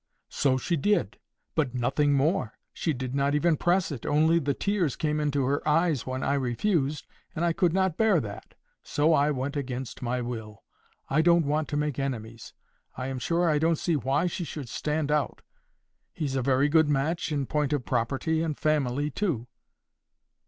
[0.31, 1.19] "So she did,
[1.53, 2.53] but nothing more.
[2.73, 6.33] She did not even press it, only the tears came in her eyes when I
[6.33, 10.63] refused, and I could not bear that; so I went against my will.
[11.07, 12.51] I don't want to make enemies.
[12.97, 15.43] I am sure I don't see why she should stand out.
[16.11, 19.45] He's a very good match in point of property and family too."